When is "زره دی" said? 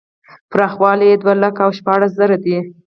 2.19-2.57